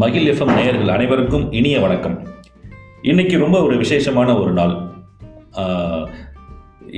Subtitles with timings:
[0.00, 2.16] மகிழ் எஃப்எம் நேயர்கள் அனைவருக்கும் இனிய வணக்கம்.
[3.10, 4.74] இன்னைக்கு ரொம்ப ஒரு விசேஷமான ஒரு நாள்.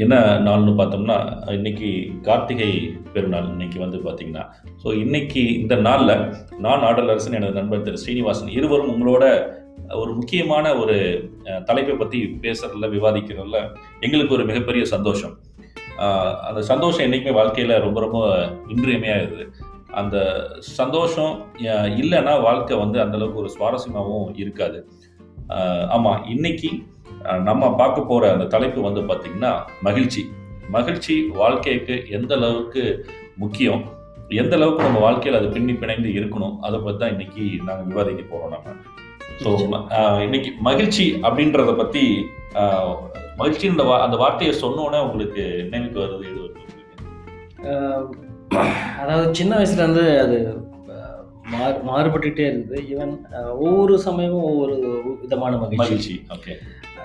[0.05, 0.15] என்ன
[0.47, 1.17] நாள்னு பார்த்தோம்னா
[1.57, 1.91] இன்னைக்கு
[2.23, 2.71] கார்த்திகை
[3.15, 4.45] பெருநாள் இன்னைக்கு வந்து பார்த்தீங்கன்னா.
[4.83, 6.15] ஸோ இன்னைக்கு இந்த நாளில்
[6.67, 9.25] நான் ஆடலரசன் எனது நண்பர் திரு ஸ்ரீனிவாசன் இருவரும் உங்களோட
[10.03, 10.99] ஒரு முக்கியமான ஒரு
[11.71, 13.61] தலைப்பை பற்றி பேசுறதுல விவாதிக்கிறதுல
[14.01, 15.35] எங்களுக்கு ஒரு மிகப்பெரிய சந்தோஷம்.
[16.49, 18.21] அந்த சந்தோஷம் என்றைக்குமே வாழ்க்கையில் ரொம்ப ரொம்ப
[18.69, 21.47] இன்றியமையாக இருக்குது அந்த சந்தோஷம்
[22.01, 24.89] இல்லைன்னா வாழ்க்கை வந்து அந்தளவுக்கு ஒரு சுவாரஸ்யமாகவும் இருக்காது.
[25.89, 26.71] ஆமாம் இன்னைக்கு
[27.43, 30.31] நம்ம பார்க்க போகிற அந்த தலைப்பு வந்து பார்த்திங்கன்னா மகிழ்ச்சி.
[30.69, 33.85] மகிழ்ச்சி வாழ்க்கைக்கு எந்த அளவுக்கு முக்கியம்?
[34.29, 36.57] எந்த அளவுக்கு நம்ம வாழ்க்கையில் அது பின்னி பிணைந்து இருக்கணும்?
[36.61, 38.81] அதை பற்றி தான் இன்னைக்கு நாங்கள் விவாதிக்க போகிறோம் நம்ம.
[39.39, 42.27] ஸோ இன்னைக்கு மகிழ்ச்சி அப்படின்றத பற்றி
[43.39, 46.53] மகிழ்ச்சின்ற வா- அந்த வார்த்தையை சொன்னோன்னே உங்களுக்கு நினைவுக்கு வருது எது
[47.65, 48.30] வருது
[48.99, 50.65] அதாவது சின்ன வயசுலேருந்து அது
[51.51, 53.19] மாறு மாறுபட்டுக்கிட்டே இருக்குது ஈவன்
[53.59, 56.25] ஒவ்வொரு சமயமும் ஒவ்வொரு விதமான மகிழ்ச்சி.
[56.29, 56.53] ஓகே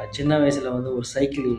[0.10, 1.56] சின்ன வயசில் வந்து ஒரு சைக்கிள்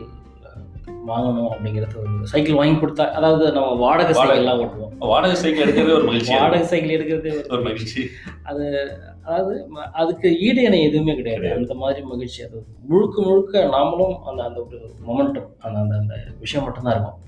[1.07, 4.13] வாங்கணும் அப்படிங்கிறது ஒரு சைக்கிள் வாங்கி கொடுத்தா அதாவது நம்ம வாடகை.
[4.13, 4.97] சைக்கிள்லாம் ஓட்டுவோம்.
[4.97, 6.33] வாடகை சைக்கிள் எடுக்கிறதே ஒரு மகிழ்ச்சி.
[6.37, 8.07] வாடகை சைக்கிள் எடுக்கிறது ஒரு மகிழ்ச்சி.
[8.43, 11.53] அதாவது ம- அதுக்கு ஈடு இணை எதுவுமே கிடையாது.
[11.55, 12.43] அந்த மாதிரி மகிழ்ச்சி.
[12.43, 17.19] அது முழுக்க முழுக்க நாமளும் அந்த அந்த ஒரு மொமெண்டம் அந்த அந்த அந்த விஷயம் மட்டும்தான் இருக்கும்.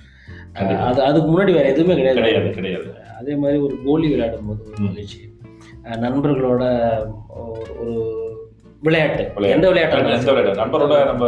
[0.54, 2.22] அது அதுக்கு முன்னாடி வேற எதுவுமே கிடையாது.
[2.22, 2.94] கிடையாது கிடையாது.
[3.20, 5.38] அதே மாதிரி ஒரு கோலி விளையாடும் போது ஒரு மகிழ்ச்சி.
[5.84, 7.00] நண்பர்களோட
[7.84, 8.36] ஒரு-
[8.82, 9.32] விளையாட்டு.
[9.36, 10.10] எந்த விளையாட்டு.
[10.10, 10.62] எந்த விளையாட்டு.
[10.62, 11.26] நண்பரோட நம்ம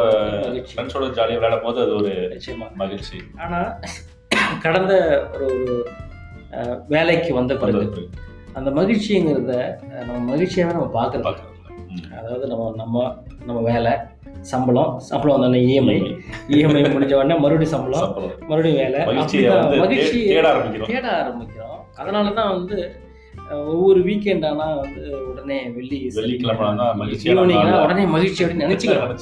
[0.51, 2.73] ஃப்ரெண்ட்ஸோட ஜாலியாக விளையாடும் போது அது ஒரு நிச்சயமா.
[2.73, 3.17] மகிழ்ச்சி.
[3.37, 3.79] ஆனா
[4.61, 5.85] கடந்த ஒரு
[6.87, 8.09] வேலைக்கு வந்த பிறகு.
[8.53, 11.19] அந்த மகிழ்ச்சிங்கிறத நம்ம மகிழ்ச்சியாவே நம்ம பார்க்கறது.
[11.19, 11.69] பார்க்கறதுல.
[11.87, 12.17] ம்.
[12.19, 13.91] அதாவது நம்ம நம்ம நம்ம வேலை
[14.39, 15.97] சம்பளம் சம்பளம் வந்தோடனே இஎம்ஐ
[16.55, 18.13] இஎம்ஐ முடிஞ்ச உடனே மறுபடியும் சம்பளம்.
[18.49, 20.47] மறுபடியும் வேலை வந்து மகிழ்ச்சி தேட
[21.21, 22.77] ஆரம்பிக்கிறோம் அதனால தான் வந்து
[23.51, 27.81] ஒவ்வொரு வீக்கெண்ட் ஆனா வந்து உடனே வெள்ளி ஈவினிங்னா.
[27.85, 29.17] உடனே மகிழ்ச்சி அப்படின்னு நினைச்சுக்கிறோம்.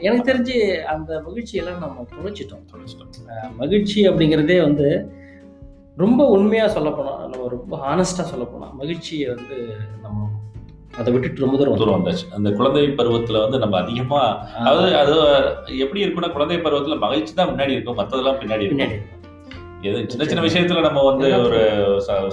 [0.00, 0.56] எனக்கு தெரிஞ்சு
[0.92, 3.56] அந்த மகிழ்ச்சியெல்லாம் நம்ம தொலைச்சிட்டோம் தொலைச்சிட்டோம்.
[3.56, 4.88] மகிழ்ச்சி அப்படிங்கிறதே வந்து
[5.96, 9.56] ரொம்ப உண்மையா சொல்ல போனா நம்ம ரொம்ப ஹானஸ்டா சொல்ல போனா மகிழ்ச்சியை வந்து
[10.02, 10.29] நம்ம
[10.90, 11.94] அதை விட்டுட்டு ரொம்ப தூரம்.
[11.96, 12.26] வந்தாச்சு.
[12.34, 14.22] அந்த குழந்தை பருவத்துல வந்து நம்ம அதிகமா
[14.58, 15.14] அதாவது அது
[15.78, 18.92] எப்படி இருக்குன்னா குழந்தை பருவத்துல மகிழ்ச்சி தான் முன்னாடி இருக்கும் மத்ததெல்லாம் பின்னாடி இருக்கும்.
[18.92, 19.18] பின்னாடி
[19.82, 21.60] எது சின்ன சின்ன விஷயத்துல நம்ம வந்து ஒரு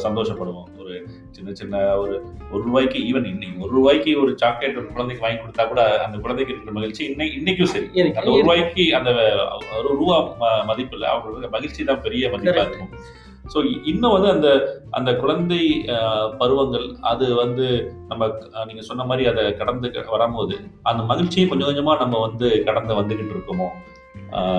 [0.04, 0.68] சந்தோஷப்படுவோம்.
[0.80, 0.96] ஒரு
[1.32, 2.14] சின்ன சின்ன ஒரு
[2.52, 6.54] ஒரு ரூபாய்க்கு ஈவன் இன்னைக்கு ஒரு ரூபாய்க்கு ஒரு சாக்லேட் ஒரு குழந்தைக்கு வாங்கி கொடுத்தா கூட அந்த குழந்தைக்கு
[6.54, 7.88] இருக்கிற மகிழ்ச்சி இன்னைக்கு இன்னைக்கும் சரி.
[8.12, 9.12] அந்த ஒரு ரூபாய்க்கு அந்த
[9.78, 12.68] ஒரு ரூபா ம- மதிப்புல அவங்களுக்கு மகிழ்ச்சி தான் பெரிய மதிப்பா Correct.
[12.68, 12.92] இருக்கும்.
[13.54, 14.48] ஸோ இன்னும் வந்து அந்த
[14.92, 15.60] அந்த குழந்தை
[16.38, 17.66] பருவங்கள் அது வந்து
[18.08, 22.64] நம்ம நீங்கள் நீங்க சொன்ன மாதிரி அதை கடந்து க- வரும்போது அந்த மகிழ்ச்சியை கொஞ்சம் கொஞ்சமா நம்ம வந்து
[22.64, 23.70] கடந்து வந்துகிட்டு இருக்கோமோ?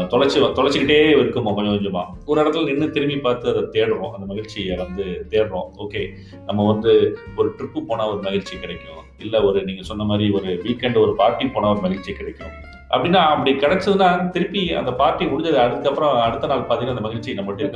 [0.08, 2.02] தொலைச்சி தொலைச்சிக்கிட்டே இருக்குமோ கொஞ்சம் கொஞ்சமா?
[2.26, 5.68] ஒரு இடத்துல நின்று திரும்பி பார்த்து அதை தேடுறோம் அந்த மகிழ்ச்சியை வந்து தேடுறோம்.
[5.78, 6.02] ஓகே
[6.46, 6.92] நம்ம வந்து
[7.36, 8.94] ஒரு ட்ரிப்பு போனால் ஒரு மகிழ்ச்சி கிடைக்கும்.
[9.18, 12.54] இல்லை ஒரு நீங்க சொன்ன மாதிரி ஒரு வீக்கெண்ட் ஒரு பார்ட்டி போனால் ஒரு மகிழ்ச்சி கிடைக்கும்.
[12.90, 17.74] அப்படின்னா அப்படி கிடைச்சதுன்னா திருப்பி அந்த பார்ட்டி முடிஞ்சது அதுக்கப்புறம் அடுத்த நாள் பார்த்தீங்கன்னா அந்த மகிழ்ச்சி முடியாது.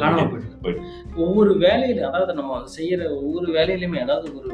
[0.63, 0.79] போயிடுது.
[1.23, 4.49] ஒவ்வொரு வேலையில அதாவது நம்ம செய்யற ஒவ்வொரு வேலையிலுமே அதாவது ஒரு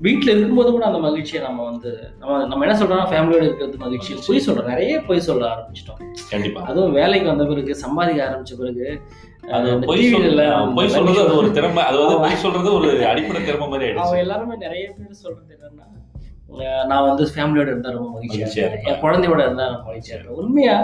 [0.00, 1.90] வீட்டில் இருக்கும்போது கூட அந்த மகிழ்ச்சியை நம்ம வந்து
[2.20, 4.12] நம்ம நம்ம என்ன சொல்றோம்னா ஃபேமிலியோட இருக்கிறது மகிழ்ச்சி.
[4.28, 6.00] பொய் சொல்றோம் நிறைய பொய் சொல்ல ஆரம்பிச்சிட்டோம்
[6.32, 8.86] கண்டிப்பா அதுவும் வேலைக்கு வந்த பிறகு சம்பாதிக்க ஆரம்பிச்ச பிறகு
[9.52, 10.04] அது பொய்
[10.76, 14.56] பொய் சொல்றது அது ஒரு திறமை அது வந்து பொய் சொல்றது ஒரு அடிப்படை திறமை மாதிரி ஆயிடுச்சு எல்லாருமே
[14.64, 15.86] நிறைய பேர் சொல்றது என்னன்னா
[16.88, 18.92] நான் வந்து ஃபேமிலியோட இருந்தா ரொம்ப மகிழ்ச்சியா மகிழ்ச்சியா இருப்பேன் இருப்பேன்.
[18.92, 20.76] என் குழந்தையோட இருந்தா நான் மகிழ்ச்சியா இருப்பேன் உண்மையா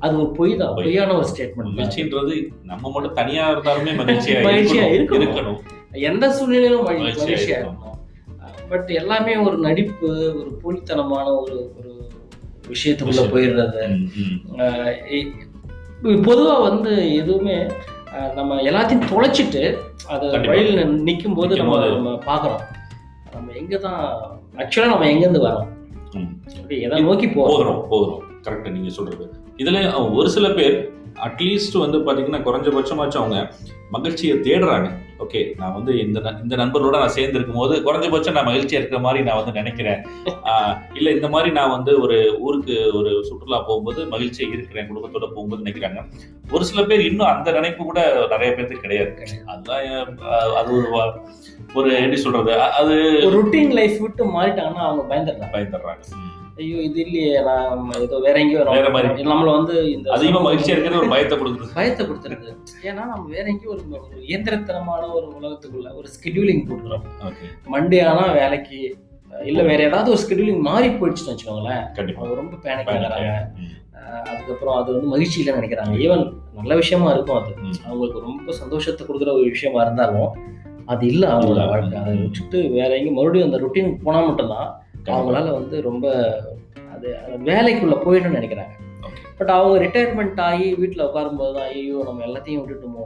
[0.00, 0.86] அது ஒரு பொய் தான் பொய்.
[0.86, 5.58] பொய்யான ஒரு ஸ்டேட்மெண்ட் மகிழ்ச்சின்றது நம்ம மட்டும் தனியா இருந்தாலுமே மகிழ்ச்சியா மகிழ்ச்சியா இருக்கணும்
[6.04, 7.80] எந்த சூழ்நிலையிலும் மகி- மகிழ்ச்சியா மகிழ்ச்சியா இருக்கும்.
[7.80, 11.90] இருக்கணும் பட் எல்லாமே ஒரு நடிப்பு ஒரு போலித்தனமான ஒரு ஒரு
[12.68, 13.24] விஷயத்துக்குள்ள.
[13.32, 14.38] போயிடுறது ம், ம்.
[14.60, 15.32] ஆஹ் இ-
[16.24, 17.56] பொதுவா வந்து எதுவுமே
[18.34, 19.62] நம்ம எல்லாத்தையும் தொலைச்சிட்டு
[20.08, 20.26] அது.
[20.44, 21.78] வழியில் நிற்கும் போது நம்ம.
[21.90, 22.62] நம்ம பார்க்குறோம்
[23.32, 24.02] நம்ம எங்க தான்
[24.56, 25.68] ஆக்சுவலாக நம்ம எங்கேருந்து வரோம்?
[26.68, 27.88] எதை நோக்கி போகிறோம் போகிறோம்.
[27.90, 30.76] போகிறோம் கரெக்டாக நீங்கள் சொல்கிறது இதில் ஒரு சில பேர்
[31.26, 33.52] அட்லீஸ்ட் வந்து பார்த்தீங்கன்னா குறைஞ்சபட்சமாச்சும் அவங்க
[33.90, 34.88] மகிழ்ச்சியை தேடுறாங்க.
[35.22, 39.38] ஓகே நான் வந்து இந்த இந்த நண்பரோட நான் சேர்ந்து இருக்கும்போது குறைஞ்சபட்சம் நான் மகிழ்ச்சியாக இருக்கிற மாதிரி நான்
[39.40, 40.00] வந்து நினைக்கிறேன்.
[40.98, 42.16] இல்லை இந்த மாதிரி நான் வந்து ஒரு
[42.46, 46.02] ஊருக்கு ஒரு சுற்றுலா போகும்போது மகிழ்ச்சியாக இருக்கிறேன் குடும்பத்தோட போகும்போது நினைக்கிறாங்க.
[46.54, 48.00] ஒரு சில பேர் இன்னும் அந்த நினைப்பு கூட
[48.34, 49.12] நிறைய பேருக்கு கிடையாது.
[49.52, 49.86] அதுதான்
[50.60, 50.90] அது ஒரு
[51.74, 52.94] ஒரு எப்படி சொல்றது அது
[53.34, 55.52] ருட்டீன் லைஃப் விட்டு மாறிட்டாங்கன்னா அவங்க பயந்துடுறாங்க.
[55.56, 56.02] பயந்துடுறாங்க.
[56.56, 59.22] ஐயோ இது இல்லையே நான் ஏதோ வேற எங்கேயோ வேற மாதிரி.
[59.22, 63.44] நம்ம- நம்மள வந்து இந்த அதிகமா மகிழ்ச்சியா இருக்கிறது ஒரு பயத்தை கொடுக்குறது பயத்தை கொடுத்துருது ஏன்னா நம்ம வேற
[63.44, 67.02] எங்கேயும் ஒரு ஒரு இயந்திரத்தனமான ஒரு உலகத்துக்குள்ள ஒரு ஸ்கெடியூலிங் போட்டுக்கிறோம்.
[67.72, 68.98] மண்டே ஆனா வேலைக்கு
[69.44, 71.92] இல்ல வேற ஏதாவது ஒரு ஸ்கெடியூலிங் மாறி போயிடுச்சுன்னு வச்சுக்கோங்களேன்.
[71.92, 72.26] கண்டிப்பா.
[72.26, 73.40] ரொம்ப பேனிக் ஆகுறாங்க.
[74.24, 75.96] அதுக்கப்புறம் அது வந்து மகிழ்ச்சி இல்லைன்னு நினைக்கிறாங்க.
[75.96, 77.54] ஈவன் நல்ல விஷயமா இருக்கும் அது.
[77.86, 80.28] அவங்களுக்கு ரொம்ப சந்தோஷத்தை கொடுக்குற ஒரு விஷயமா இருந்தாலும்
[80.84, 81.68] அது இல்லை அவங்களோட.
[81.68, 81.98] வாழ்க்கை.
[81.98, 86.06] அதை விட்டுட்டு வேற எங்கேயும் மறுபடியும் அந்த ருட்டீனுக்கு போனால் மட்டும்தான் அவங்களால வந்து ரொம்ப
[86.94, 88.74] அது வேலைக்குள்ள போயிடணும்னு நினைக்கிறாங்க.
[89.38, 93.04] பட் அவங்க ரிட்டையர்மெண்ட் ஆகி வீட்டில் உட்காரும்போது தான் ஐயோ நம்ம எல்லாத்தையும் விட்டுட்டோமோ?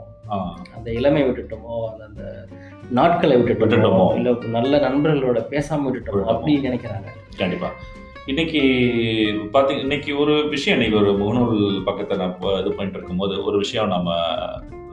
[0.75, 1.77] அந்த இளமை விட்டுட்டோமோ?
[1.91, 2.45] அந்த அந்த
[2.89, 3.45] நாட்களை விட்டுட்டோமோ?
[3.45, 4.15] விட்டுட்டோமோ.
[4.15, 5.93] இல்லை நல்ல நண்பர்களோட பேசாம விட்டுட்டோமோ?
[5.95, 6.23] விட்டுட்டோமோ.
[6.23, 7.07] அப்படி நினைக்கிறாங்க.
[7.37, 7.71] கண்டிப்பா.
[8.25, 8.61] இன்னைக்கு
[9.53, 14.15] பார்த்தீங்க இன்னைக்கு ஒரு விஷயம் இன்னைக்கு ஒரு முகநூல் பக்கத்தை நான் இது பண்ணிட்டு இருக்கும்போது ஒரு விஷயம் நம்ம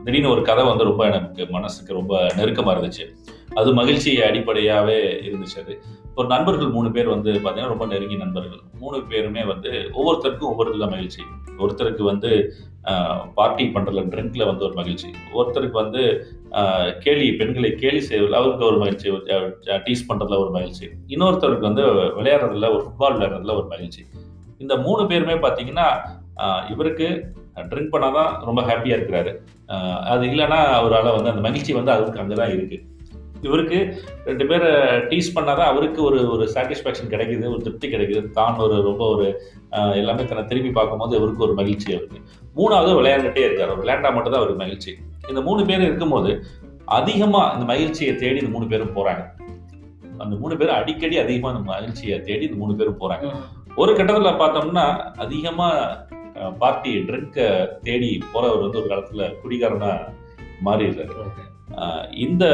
[0.05, 3.07] திடீர்னு ஒரு கதை வந்து ரொம்ப எனக்கு மனசுக்கு ரொம்ப நெருக்கமாக இருந்துச்சு.
[3.55, 5.81] அது மகிழ்ச்சி அடிப்படையாகவே இருந்துச்சு அது.
[6.21, 8.61] ஒரு நண்பர்கள் மூணு பேர் வந்து பார்த்தீங்கன்னா ரொம்ப நெருங்கிய நண்பர்கள்.
[8.83, 11.23] மூணு பேருமே வந்து ஒவ்வொருத்தருக்கும் ஒவ்வொரு இதில் மகிழ்ச்சி.
[11.63, 12.31] ஒருத்தருக்கு வந்து
[13.39, 15.09] பார்ட்டி பண்ணுறதுல ட்ரிங்கில் வந்து ஒரு மகிழ்ச்சி.
[15.39, 16.03] ஒருத்தருக்கு வந்து
[17.05, 19.07] கேலி பெண்களை கேலி செய்வதில் அவருக்கு ஒரு மகிழ்ச்சி.
[19.87, 20.87] டீஸ் பண்ணுறதுல ஒரு மகிழ்ச்சி.
[21.15, 21.85] இன்னொருத்தருக்கு வந்து
[22.19, 24.05] விளையாடுறதுல ஒரு ஃபுட்பால் விளையாடுறதுல ஒரு மகிழ்ச்சி.
[24.65, 25.89] இந்த மூணு பேருமே பார்த்தீங்கன்னா
[26.73, 27.09] இவருக்கு
[27.71, 29.31] ட்ரிங்க் பண்ணால் தான் ரொம்ப ஹாப்பியாக இருக்கிறாரு.
[30.13, 32.85] அது இல்லைன்னா அவரால் வந்து அந்த மகிழ்ச்சி வந்து அவருக்கு அங்கே தான் இருக்குது
[33.47, 33.79] இவருக்கு
[34.29, 34.71] ரெண்டு பேரை
[35.11, 38.23] டீஸ் பண்ணாதான் அவருக்கு ஒரு ஒரு சாட்டிஸ்ஃபேக்ஷன் கிடைக்குது ஒரு திருப்தி கிடைக்குது.
[38.39, 39.27] தான் ஒரு ரொம்ப ஒரு
[40.01, 42.21] எல்லாமே தன்னை திரும்பி பார்க்கும்போது இவருக்கு ஒரு மகிழ்ச்சி அவருக்கு.
[42.59, 43.71] மூணாவது விளையாண்டுட்டே இருக்காரு.
[43.71, 44.93] அவர் விளையாண்டா மட்டும் தான் அவருக்கு மகிழ்ச்சி.
[45.31, 46.33] இந்த மூணு பேர் இருக்கும்போது
[46.99, 49.25] அதிகமாக இந்த மகிழ்ச்சியை தேடி இந்த மூணு பேரும் போகிறாங்க
[50.25, 53.33] அந்த மூணு பேரும் அடிக்கடி அதிகமாக இந்த மகிழ்ச்சியை தேடி இந்த மூணு பேரும் போகிறாங்க
[53.83, 54.85] ஒரு கட்டத்தில் பார்த்தோம்னா
[55.25, 57.49] அதிகமாக பார்ட்டி ட்ரிங்கை
[57.87, 59.93] தேடி போகிறவர் வந்து ஒரு காலத்தில் குடிகாரனா
[60.67, 61.45] மாறிடுறாரு.
[62.19, 62.45] இந்த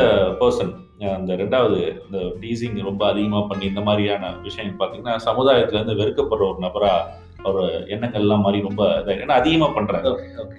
[0.41, 0.73] பர்சன்
[1.13, 7.21] அந்த ரெண்டாவது இந்த டீசிங் ரொம்ப அதிகமாக பண்ணி இந்த மாதிரியான விஷயங்கள் பார்த்தீங்கன்னா சமுதாயத்துலேருந்து வெறுக்கப்படுற ஒரு நபராக
[7.45, 10.11] ஒரு எண்ணங்கள்லாம் மாதிரி ரொம்ப இதா- ஏன்னா அதிகமாக பண்ணுறாரு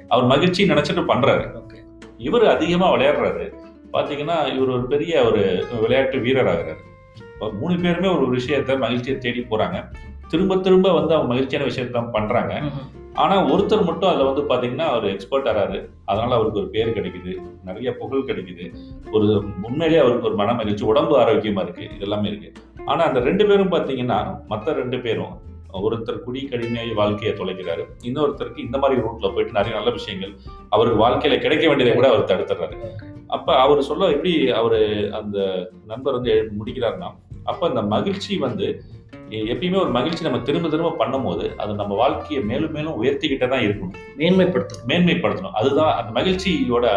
[0.08, 1.46] அவர் மகிழ்ச்சி நினச்சிட்டு பண்ணுறாரு
[2.20, 3.46] இவர் அதிகமாக விளையாடுறாரு.
[3.94, 5.42] பார்த்தீங்கன்னா இவர் ஒரு பெரிய ஒரு
[5.82, 6.82] விளையாட்டு வீரர் ஆகிறாரு
[7.60, 9.78] மூணு பேருமே ஒரு விஷயத்த மகிழ்ச்சியை தேடி போகிறாங்க
[10.28, 12.54] திரும்ப திரும்ப வந்து அவங்க மகிழ்ச்சியான விஷயத்தை தான் பண்ணுறாங்க
[13.14, 15.90] ஆனால் ஒருத்தர் மட்டும் அதில் வந்து பார்த்தீங்கன்னா அவர் எக்ஸ்பர்ட் ஆறாரு.
[16.06, 17.42] அதனால அவருக்கு ஒரு பேர் கிடைக்குது.
[17.66, 18.76] நிறைய புகழ் கிடைக்குது.
[19.12, 22.06] ஒரு உண்மையிலேயே அவருக்கு ஒரு மன மகிழ்ச்சி உடம்பு ஆரோக்கியமாக இருக்கு.
[22.06, 22.52] இதெல்லாமே இருக்கு.
[22.86, 27.86] ஆனால் அந்த ரெண்டு பேரும் பார்த்தீங்கன்னா மற்ற ரெண்டு பேரும் ஒருத்தர் குடி கடிமையாகி வாழ்க்கையை தொலைக்கிறாரு.
[28.04, 30.34] இன்னொருத்தருக்கு இந்த மாதிரி ரூட்ல போயிட்டு நிறைய நல்ல விஷயங்கள்
[30.70, 32.76] அவருக்கு வாழ்க்கையில கிடைக்க வேண்டியதை கூட அவர் தடுத்துறாரு.
[33.28, 37.12] அப்ப அவர் சொல்ல எப்படி அவர் அந்த நண்பர் வந்து முடிக்கிறாருன்னா
[37.44, 38.82] அப்ப அந்த மகிழ்ச்சி வந்து
[39.52, 43.98] எப்பயுமே ஒரு மகிழ்ச்சி நம்ம திரும்ப திரும்ப பண்ணும்போது அது நம்ம வாழ்க்கையை மேலும் மேலும் உயர்த்திக்கிட்டே தான் இருக்கணும்
[44.20, 44.88] மேன்மைப்படுத்தணும்.
[44.88, 45.56] மேன்மைப்படுத்தணும்.
[45.60, 46.88] அதுதான் அந்த மகிழ்ச்சியோட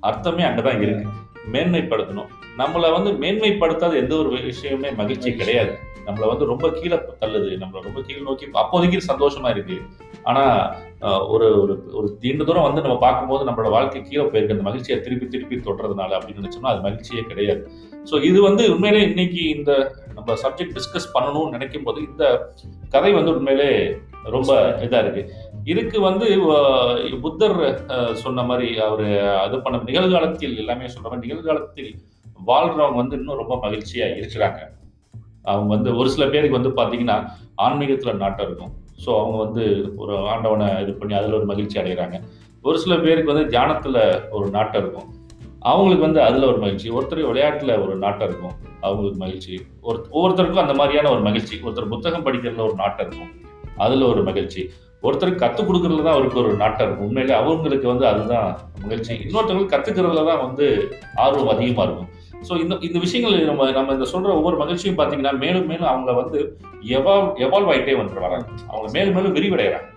[0.00, 1.06] அர்த்தமே அங்கதான் இருக்கு.
[1.52, 2.28] மேன்மைப்படுத்தணும்.
[2.58, 5.72] நம்மளை வந்து மேன்மைப்படுத்தாத எந்த ஒரு விஷயமே மகிழ்ச்சி கிடையாது.
[6.06, 7.50] நம்மளை வந்து ரொம்ப கீழே தள்ளுது.
[7.62, 9.76] நம்மளை ரொம்ப கீழே நோக்கி அப்போதைக்கு சந்தோஷமா இருக்கு.
[10.22, 10.42] ஆனா
[11.34, 14.56] ஒரு ஒரு ஒரு தீண்ட தூரம் வந்து நம்ம பார்க்கும்போது நம்மளோட வாழ்க்கை கீழே போயிருக்கு.
[14.56, 17.62] அந்த மகிழ்ச்சியை திருப்பி திருப்பி தொடுறதுனால அப்படின்னு நினைச்சோம்னா அது மகிழ்ச்சியே கிடையாது.
[18.10, 19.72] ஸோ இது வந்து உண்மையிலே இன்னைக்கு இந்த
[20.22, 22.24] நம்ம சப்ஜெக்ட் டிஸ்கஸ் பண்ணணும்னு நினைக்கும் போது இந்த
[22.92, 23.70] கதை வந்து உண்மையிலே
[24.34, 24.50] ரொம்ப
[24.84, 25.22] இதாக இருக்கு.
[25.72, 26.26] இதுக்கு வந்து
[27.24, 27.56] புத்தர்
[28.22, 29.08] சொன்ன மாதிரி அவர்
[29.44, 31.90] அது பண்ண நிகழ்காலத்தில் எல்லாமே சொல்ற மாதிரி நிகழ்காலத்தில்
[32.50, 34.60] வாழ்றவங்க வந்து இன்னும் ரொம்ப மகிழ்ச்சியாக இருக்கிறாங்க.
[35.50, 37.18] அவங்க வந்து ஒரு சில பேருக்கு வந்து பார்த்தீங்கன்னா
[37.66, 38.72] ஆன்மீகத்தில் நாட்டம் இருக்கும்.
[39.04, 39.64] ஸோ அவங்க வந்து
[40.02, 42.18] ஒரு ஆண்டவனை இது பண்ணி அதில் ஒரு மகிழ்ச்சி அடைகிறாங்க
[42.68, 44.02] ஒரு சில பேருக்கு வந்து தியானத்தில்
[44.38, 45.08] ஒரு நாட்டம் இருக்கும்.
[45.70, 48.56] அவங்களுக்கு வந்து அதில் ஒரு மகிழ்ச்சி ஒருத்தர் விளையாட்டில் ஒரு நாட்டம் இருக்கும்.
[48.82, 49.54] அவங்களுக்கு மகிழ்ச்சி.
[49.82, 51.60] ஒரு ஒவ்வொருத்தருக்கும் அந்த மாதிரியான ஒரு மகிழ்ச்சி.
[51.64, 53.32] ஒருத்தர் புத்தகம் படிக்கிறதுல ஒரு நாட்டம் இருக்கும்.
[53.76, 54.62] அதுல ஒரு மகிழ்ச்சி.
[55.02, 57.06] ஒருத்தருக்கு கற்றுக் கொடுக்கறதுல தான் அவருக்கு ஒரு நாட்டம் இருக்கும்.
[57.06, 58.48] உண்மையிலே அவங்களுக்கு வந்து அதுதான்
[58.82, 59.12] மகிழ்ச்சி.
[59.22, 60.66] இன்னொருத்தவங்களுக்கு கற்றுக்கிறதுல தான் வந்து
[61.16, 62.10] ஆர்வம் அதிகமாக இருக்கும்.
[62.48, 66.38] ஸோ இந்த இந்த விஷயங்கள் நம்ம நம்ம இந்த சொல்ற ஒவ்வொரு மகிழ்ச்சியும் பார்த்தீங்கன்னா மேலும் மேலும் அவங்க வந்து
[66.90, 68.46] எவால்வ் எவால்வ் ஆகிட்டே வந்துட்டு வராங்க.
[68.68, 69.88] அவங்க மேலும் மேலும் விரிவடைகிறாங்க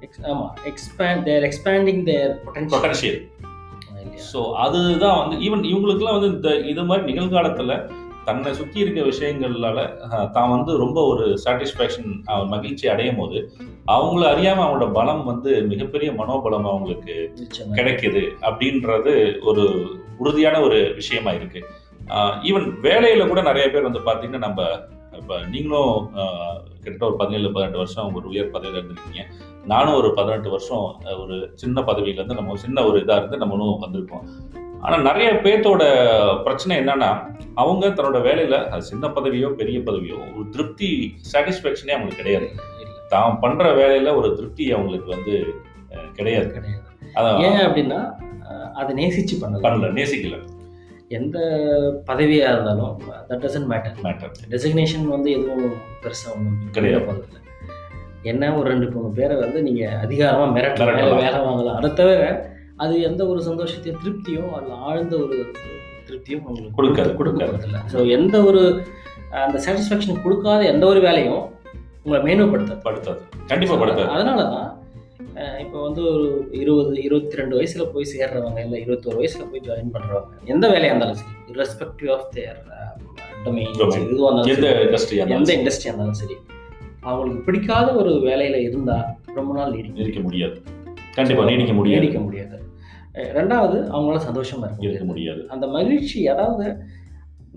[0.00, 0.46] Ex- ஆமா.
[0.70, 2.32] Expand their expanding their
[2.70, 3.20] potential
[4.32, 7.72] so அதுதான் வந்து ஈவன் இவங்களுக்குலாம் வந்து இந்த இது மாதிரி நிகழ்காலத்தில்
[8.26, 9.78] தன்னை சுற்றி இருக்க விஷயங்களால
[10.36, 12.10] தான் வந்து ரொம்ப ஒரு சாட்டிஸ்ஃபேக்ஷன்
[12.52, 13.38] மகிழ்ச்சி அடையும் போது
[13.94, 17.14] அவங்கள அறியாமல் அவங்களோட பலம் வந்து மிகப்பெரிய மனோபலம் அவங்களுக்கு
[17.78, 19.14] கிடைக்குது அப்படின்றது
[19.50, 19.64] ஒரு
[20.22, 21.60] உறுதியான ஒரு விஷயமா இருக்கு.
[22.48, 24.68] ஈவன் வேலையில கூட நிறைய பேர் வந்து பார்த்தீங்கன்னா நம்ம
[25.20, 25.92] இப்போ நீங்களும்
[26.82, 29.22] கிட்டத்தட்ட ஒரு பதினேழு பதினெட்டு வருஷம் ஒரு உயர் பதவியில் இருந்திருக்கீங்க.
[29.72, 30.86] நானும் ஒரு பதினெட்டு வருஷம்
[31.22, 34.26] ஒரு சின்ன பதவியிலேருந்து நம்ம சின்ன ஒரு இதாக இருந்து நம்மளும் வந்திருக்கோம்.
[34.86, 35.82] ஆனால் நிறைய பேர்த்தோட
[36.46, 37.10] பிரச்சனை என்னன்னா
[37.62, 40.90] அவங்க தன்னோட வேலையில அது சின்ன பதவியோ பெரிய பதவியோ ஒரு திருப்தி
[41.32, 42.48] சாட்டிஸ்ஃபேக்ஷனே அவங்களுக்கு கிடையாது.
[43.12, 45.34] தான் பண்ற வேலையில ஒரு திருப்தி அவங்களுக்கு வந்து
[46.18, 46.48] கிடையாது.
[46.56, 46.80] கிடையாது.
[47.46, 48.00] ஏன் அப்படின்னா
[48.80, 50.38] அதை நேசிச்சு பண்ணல பண்ணல நேசிக்கல.
[51.18, 51.38] எந்த
[52.08, 52.94] பதவியா இருந்தாலும்
[53.28, 57.04] that doesn't matter matter designation வந்து எதுவும் பெருசா ஒன்றும் கிடையாது.
[57.08, 57.40] போகிறதில்ல
[58.32, 61.22] என்ன ஒரு ரெண்டு மூணு பேரை வந்து நீங்க அதிகாரமா மிரட்டலாம்.
[61.24, 61.78] வேலை வாங்கலாம்.
[61.80, 62.22] அதை தவிர
[62.82, 65.36] அது எந்த ஒரு சந்தோஷத்தையும் திருப்தியும் அதில் ஆழ்ந்த ஒரு
[66.08, 67.52] திருப்தியும் உங்களுக்கு கொடுக்காது, கொடுக்க கொடுக்காது.
[67.52, 68.62] போகிறதில்ல ஸோ எந்த ஒரு
[69.44, 71.42] அந்த சாட்டிஸ்ஃபேக்ஷன் கொடுக்காத எந்த ஒரு வேலையும்
[72.04, 72.80] உங்களை மேன்மைப்படுத்தாது.
[72.86, 73.20] படுத்தாது.
[73.50, 74.10] கண்டிப்பா படுத்தாது.
[74.16, 74.70] அதனால தான்
[75.62, 76.26] இப்போ வந்து ஒரு
[76.62, 81.18] இருபது இருபத்தி ரெண்டு வயசுல போய் சேர்றவங்க இல்லை இருபத்தோரு வயசுல போய் ஜாயின் பண்றவங்க எந்த வேலையா இருந்தாலும்
[81.22, 82.60] சரி irrespective of their
[83.44, 84.04] domain Domain.
[84.12, 86.36] இதுவாக இருந்தாலும் எந்த இண்டஸ்ட்ரியாக இருந்தாலும் சரி.
[87.08, 88.98] அவங்களுக்கு பிடிக்காத ஒரு வேலையில இருந்தா
[89.38, 90.56] ரொம்ப நாள் நீடிக்க முடியாது.
[91.16, 92.00] கண்டிப்பா நீடிக்க முடியாது.
[92.00, 92.56] நீடிக்க முடியாது.
[93.38, 95.42] ரெண்டாவது அவங்களால சந்தோஷமா இருக்க இருக்க முடியாது.
[95.54, 96.66] அந்த மகிழ்ச்சி அதாவது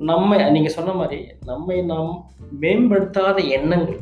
[0.09, 2.11] நம்ம நீங்க சொன்ன மாதிரி நம்மை நாம்
[2.61, 4.01] மேம்படுத்தாத எண்ணங்கள்.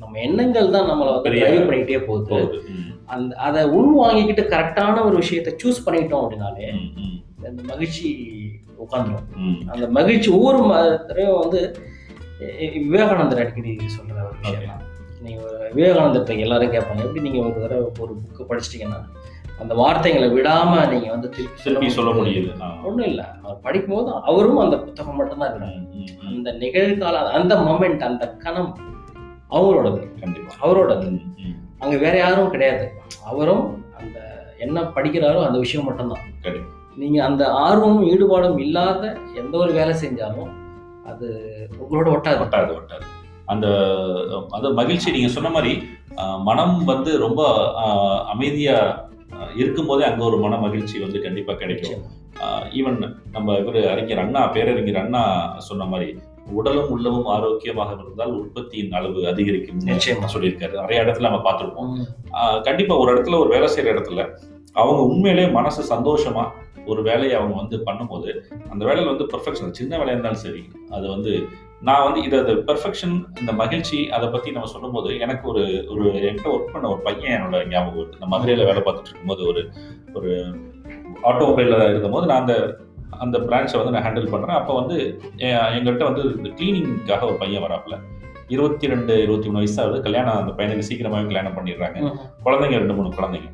[0.00, 2.58] நம்ம எண்ணங்கள் தான் நம்மளை வந்து டிரைவ் பண்ணிக்கிட்டே போகுது.
[3.14, 6.68] அந்த அதை உள் வாங்கிக்கிட்டு கரெக்டான ஒரு விஷயத்தை சூஸ் பண்ணிட்டோம் அப்படின்னாலே
[7.50, 8.08] அந்த மகிழ்ச்சி
[8.84, 9.26] உட்காந்துரும்.
[9.72, 10.60] அந்த மகிழ்ச்சி ஒவ்வொரு
[11.42, 11.60] வந்து
[12.86, 14.80] விவேகானந்தர் அடிக்கடி சொல்ற ஒரு விஷயம்
[15.22, 17.02] தான் நீங்க விவேகானந்தத்தை எல்லாரும் கேட்பாங்க.
[17.02, 19.00] எப்படி நீங்க ஒரு தடவை ஒரு புக்கு படிச்சிட்டீங்கன்னா
[19.58, 22.84] அந்த வார்த்தைகளை விடாம நீங்க வந்து திருப்பி சொல்ல முடியுது.
[22.84, 23.24] ஒன்றும் இல்லை.
[23.42, 25.80] அவர் படிக்கும்போது அவரும் அந்த புத்தகம் மட்டும்தான் இருக்கிறாங்க.
[26.26, 28.78] அந்த நிகழ்கால அந்த மொமெண்ட் அந்த கணம்
[29.50, 30.10] அவங்களோடது
[30.62, 31.10] அவரோடது.
[31.10, 31.54] ம், ம்.
[31.78, 32.92] அங்க வேற யாரும் கிடையாது.
[33.24, 36.20] அவரும் அந்த என்ன படிக்கிறாரோ அந்த விஷயம் மட்டும்தான்.
[36.40, 36.66] கண்டிப்பா.
[36.96, 40.50] நீங்க அந்த ஆர்வமும் ஈடுபாடும் இல்லாத எந்த ஒரு வேலை செஞ்சாலும்
[41.06, 41.28] அது
[41.72, 42.42] உங்களோட ஒட்டாது.
[42.42, 43.04] ஒட்டாது ஒட்டாது.
[43.46, 43.66] அந்த
[44.52, 45.72] அந்த மகிழ்ச்சி நீங்க சொன்ன மாதிரி
[46.44, 47.40] மனம் வந்து ரொம்ப
[47.82, 48.76] ஆஹ், அமைதியா
[49.34, 52.02] ஆஹ், இருக்கும்போதே அங்க ஒரு மன மகிழ்ச்சி வந்து கண்டிப்பா கிடைக்கும்.
[52.74, 52.98] ஈவன்
[53.32, 55.22] நம்ம இவர் அறிஞர் அண்ணா பேரறிஞர் அண்ணா
[55.66, 56.08] சொன்ன மாதிரி
[56.52, 60.28] உடலும் உள்ளமும் ஆரோக்கியமாக இருந்தால் உற்பத்தியின் அளவு அதிகரிக்கும் நிச்சயமா.
[60.32, 61.92] சொல்லியிருக்காரு நிறைய இடத்துல நம்ம பார்த்துருப்போம்
[62.66, 64.22] கண்டிப்பா ஒரு இடத்துல ஒரு வேலை செய்யற இடத்துல
[64.76, 66.44] அவங்க உண்மையிலே மனசு சந்தோஷமா
[66.86, 68.30] ஒரு வேலையை அவங்க வந்து பண்ணும்போது
[68.70, 71.32] அந்த வேலையில வந்து பெர்ஃபெக்ஷன் சின்ன வேலையா இருந்தாலும் சரி அது வந்து
[71.82, 76.50] நான் வந்து இதை அந்த பெர்ஃபெக்ஷன் இந்த மகிழ்ச்சி அதை பத்தி நம்ம சொல்லும்போது எனக்கு ஒரு ஒரு என்கிட்ட
[76.54, 79.62] ஒர்க் பண்ண ஒரு பையன் என்னோட ஞாபகம் வருது நான் மதுரையில வேலை பார்த்துட்டு இருக்கும்போது ஒரு
[80.14, 80.30] ஒரு
[81.22, 82.56] ஆட்டோமொபைலில் இருந்தபோது நான் அந்த
[83.10, 84.96] அந்த பிரான்ச்சை வந்து நான் ஹேண்டில் பண்ணுறேன் அப்போ வந்து
[85.38, 87.96] எங்கள்கிட்ட வந்து இந்த கிளீனிங்காக ஒரு பையன் வராப்புல.
[88.48, 89.98] இருபத்தி ரெண்டு இருபத்தி மூணு வயசு ஆகுது.
[90.02, 91.98] கல்யாணம் அந்த பையனுக்கு சீக்கிரமாகவே கல்யாணம் பண்ணிடுறாங்க.
[92.44, 93.50] குழந்தைங்க ரெண்டு மூணு குழந்தைங்க.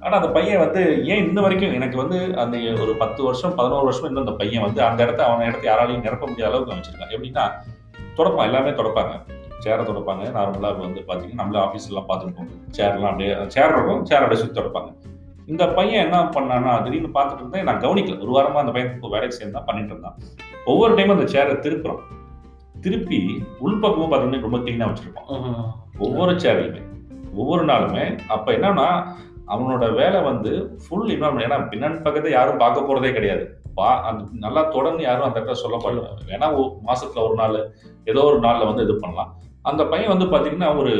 [0.00, 4.06] ஆனால் அந்த பையன் வந்து ஏன் இன்ன வரைக்கும் எனக்கு வந்து அந்த ஒரு பத்து வருஷம் பதினோரு வருஷம்
[4.06, 7.44] இன்னும் அந்த பையன் வந்து அந்த இடத்த அவன் இடத்த யாராலையும் நிரப்ப முடியாத அளவுக்கு வச்சிருக்கான் எப்படின்னா
[8.16, 9.12] தொடப்பான் எல்லாமே தொடப்பாங்க.
[9.64, 10.22] சேரை தொடப்பாங்க.
[10.38, 14.92] நார்மலாக வந்து பார்த்தீங்கன்னா நம்மளே ஆஃபீஸ்லாம் பார்த்துருப்போம் சேர்லாம் அப்படியே சேர் இருக்கும் சேர் அப்படியே சுற்றி தொடப்பாங்க.
[15.46, 17.62] இந்த பையன் என்ன பண்ணான்னா திடீர்னு பார்த்துட்டு இருந்தேன்.
[17.62, 18.28] நான் கவனிக்கல.
[18.28, 20.16] ஒரு வாரமா அந்த பையன் வேலைக்கு சேர்ந்தா பண்ணிட்டு இருந்தான்.
[20.64, 22.00] ஒவ்வொரு டைமும் அந்த சேரை திருப்புறோம்.
[22.80, 25.28] திருப்பி உள்பக்கமும் பார்த்தீங்கன்னா ரொம்ப க்ளீனாக வச்சிருப்பான்.
[25.28, 25.64] ம்.
[25.98, 26.86] ஒவ்வொரு சேரையுமே
[27.34, 28.86] ஒவ்வொரு நாளுமே அப்ப என்னன்னா
[29.54, 30.52] அவனோட வேலை வந்து
[30.84, 33.44] ஃபுல் இன்வால்வ் ஏன்னா பின்னாடி பக்கத்தை யாரும் பார்க்க போறதே கிடையாது.
[33.78, 36.48] பா அந்த நல்லா தொடர்ந்து யாரும் அந்த இடத்துல சொல்ல மாட்டாங்க.
[36.60, 37.58] ஒரு மாசத்துல ஒரு நாள்
[38.12, 39.30] ஏதோ ஒரு நாள்ல வந்து இது பண்ணலாம்.
[39.70, 40.92] அந்த பையன் வந்து பாத்தீங்கன்னா ஒரு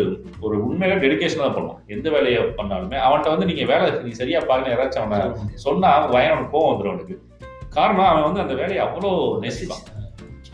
[0.44, 1.80] ஒரு உண்மையில டெடிகேஷன் தான் பண்ணுவான்.
[1.94, 5.20] எந்த வேலையை பண்ணாலுமே அவன்கிட்ட வந்து நீங்க வேலை நீ சரியா பாருங்க யாராச்சும் அவனை
[5.66, 7.16] சொன்னா அவன் பயம் அவனுக்கு கோவம் வந்துடும் அவனுக்கு.
[7.76, 9.10] காரணம் அவன் வந்து அந்த வேலையை அவ்வளோ
[9.44, 9.84] நேசிப்பான்.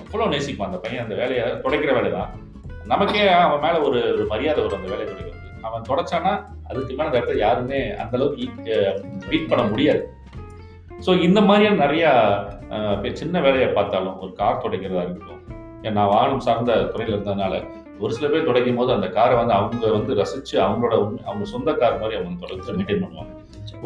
[0.03, 1.05] அவ்வளோ நேசிப்பான் அந்த பையன்.
[1.07, 2.31] அந்த வேலையை துடைக்கிற வேலை தான்
[2.93, 6.33] நமக்கே அவன் மேல ஒரு ஒரு மரியாதை வரும் அந்த வேலையை துடைக்கிறது அவன் தொடச்சானா
[6.69, 8.77] அதுக்கு மேல அந்த இடத்துல யாருமே அந்த அளவுக்கு
[9.31, 10.03] பீட் பண்ண முடியாது.
[11.07, 12.05] ஸோ இந்த மாதிரியான நிறைய
[13.23, 15.43] சின்ன வேலையை பார்த்தாலும் ஒரு கார் துடைக்கிறதா இருக்கட்டும்
[15.97, 17.55] நான் வாகனம் சார்ந்த துறையில இருந்ததுனால
[18.03, 20.95] ஒரு சில பேர் துடைக்கும் போது அந்த காரை வந்து அவங்க வந்து ரசிச்சு அவங்களோட
[21.29, 23.33] அவங்க சொந்த கார் மாதிரி அவங்க தொடர்ந்து மெயின்டைன் பண்ணுவாங்க.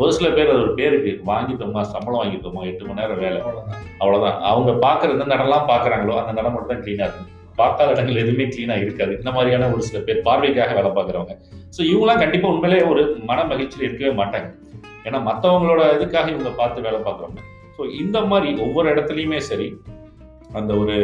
[0.01, 3.41] ஒரு சில பேர் அது ஒரு பேருக்கு வாங்கிட்டோமா சம்பளம் வாங்கிட்டோமா எட்டு மணி நேரம் வேலை.
[4.01, 4.39] அவ்வளவுதான்.
[4.51, 7.35] அவங்க பாக்குற எந்த நடலாம் பாக்குறாங்களோ அந்த நடம் மட்டும் தான் கிளீனா இருக்கும்.
[7.61, 9.13] பார்க்காத இடங்கள் எதுவுமே கிளீனாக இருக்காது.
[9.21, 11.35] இந்த மாதிரியான ஒரு சில பேர் பார்வைக்காக வேலை பார்க்குறவங்க.
[11.77, 14.49] ஸோ இவங்களாம் கண்டிப்பாக உண்மையிலே ஒரு மன மகிழ்ச்சியில் இருக்கவே மாட்டாங்க.
[15.07, 17.41] ஏன்னா மற்றவங்களோட இதுக்காக இவங்க பார்த்து வேலை பார்க்குறவங்க.
[17.77, 19.69] ஸோ இந்த மாதிரி ஒவ்வொரு இடத்துலையுமே சரி
[20.59, 20.97] அந்த ஒரு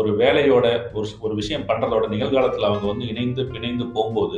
[0.00, 0.66] ஒரு வேலையோட
[0.98, 4.36] ஒரு ஒரு விஷயம் பண்ணுறதோட நிகழ்காலத்தில் அவங்க வந்து இணைந்து பிணைந்து போகும்போது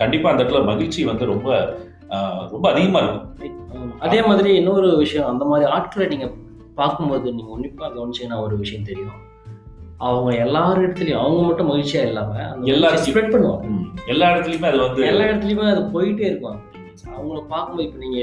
[0.00, 1.48] கண்டிப்பாக அந்த இடத்துல மகிழ்ச்சி வந்து ரொம்ப
[2.52, 3.92] ரொம்ப அதிகமாக இருக்கும்.
[4.06, 6.34] அதே மாதிரி இன்னொரு விஷயம் அந்த மாதிரி ஆட்களை நீங்கள்
[6.80, 9.16] பார்க்கும்போது நீங்கள் உன்னிப்பாக கவனிச்சிங்கன்னா ஒரு விஷயம் தெரியும்.
[9.98, 12.32] அவங்க எல்லார் இடத்துலயும் அவங்க மட்டும் மகிழ்ச்சியா இல்லாம
[12.64, 13.04] எல்லாத்தையும்.
[13.06, 13.66] ஸ்ப்ரெட் பண்ணுவாங்க.
[14.06, 16.60] எல்லா இடத்துலயுமே அது வந்து எல்லா இடத்துலயுமே அது போயிட்டே இருக்கும்.
[17.16, 18.20] அவங்கள பார்க்கும்போது இப்போ நீங்க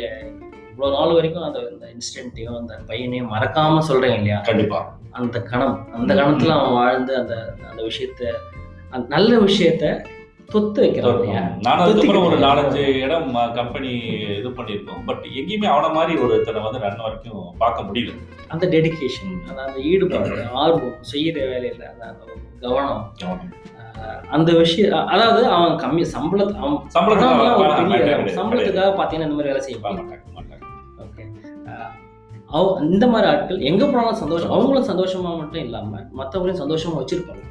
[0.72, 4.40] இவ்வளவு நாள் வரைக்கும் அந்த அந்த இன்சிடென்ட்டையும் அந்த பையனையும் மறக்காம சொல்றீங்க இல்லையா?
[4.42, 5.00] கண்டிப்பா.
[5.12, 5.88] அந்த கணம்.
[5.94, 8.22] அந்த கணத்துல அவன் வாழ்ந்து அந்த அந்த விஷயத்த
[8.92, 9.86] அந்த நல்ல விஷயத்த
[10.54, 11.42] தொத்து இல்லையா?
[11.66, 13.30] நானும் அதுக்கப்புறம் ஒரு நாலஞ்சு இடம்
[13.60, 13.92] கம்பெனி
[14.40, 15.02] இது பண்ணியிருக்கோம்.
[15.10, 18.14] பட் எங்கேயுமே அவன மாதிரி ஒருத்தனை வந்து இன்ன வரைக்கும் பார்க்க முடியல.
[18.54, 22.24] அந்த டெடிகேஷன் அந்த அந்த ஈடுபாடு ஆர்வம் செய்யற வேலையில அந்த
[22.64, 23.04] கவனம்.
[24.36, 28.24] அந்த விஷயம் அதாவது அவன் கம்மி சம்பளத்து அவன் சம்பளத்துக்கு பணம்லாம் ஒரு அவன் பெரிய matter இடம்.
[28.24, 28.38] கிடையாது.
[28.40, 29.78] சம்பளத்துக்காக பாத்தீங்கன்னா இந்த மாதிரி வேலை செய்ய.
[31.06, 31.26] ஓகே
[32.56, 34.54] அவ இந்த மாதிரி ஆட்கள் எங்க போனாலும் சந்தோஷம்.
[34.56, 37.44] அவங்களும் சந்தோஷமா மட்டும் இல்லாம மத்தவங்களையும் சந்தோஷமா வச்சிருப்பாங்க.